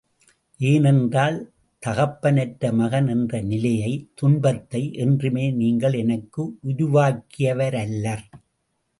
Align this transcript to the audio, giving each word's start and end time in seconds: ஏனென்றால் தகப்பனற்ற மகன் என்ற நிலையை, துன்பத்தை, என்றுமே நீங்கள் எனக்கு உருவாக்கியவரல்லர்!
ஏனென்றால் 0.59 1.35
தகப்பனற்ற 1.83 2.71
மகன் 2.71 3.07
என்ற 3.07 3.41
நிலையை, 3.41 3.91
துன்பத்தை, 4.13 4.81
என்றுமே 4.97 5.45
நீங்கள் 5.51 5.93
எனக்கு 5.93 6.41
உருவாக்கியவரல்லர்! 6.63 8.25